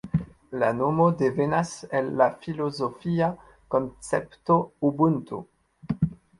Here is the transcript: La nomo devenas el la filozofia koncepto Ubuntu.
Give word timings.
La 0.61 0.69
nomo 0.77 1.05
devenas 1.19 1.73
el 1.99 2.09
la 2.23 2.29
filozofia 2.47 3.29
koncepto 3.77 4.61
Ubuntu. 4.93 5.45